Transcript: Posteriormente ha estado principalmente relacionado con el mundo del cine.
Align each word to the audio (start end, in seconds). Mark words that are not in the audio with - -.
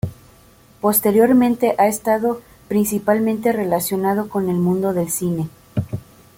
Posteriormente 0.81 1.75
ha 1.77 1.85
estado 1.85 2.41
principalmente 2.67 3.51
relacionado 3.51 4.29
con 4.29 4.49
el 4.49 4.55
mundo 4.55 4.93
del 4.95 5.11
cine. 5.11 5.47